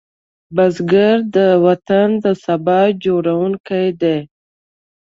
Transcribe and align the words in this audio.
بزګر 0.55 1.15
د 1.35 1.37
وطن 1.65 2.09
د 2.23 2.25
سبا 2.43 2.79
جوړوونکی 3.03 3.85
دی 4.01 4.17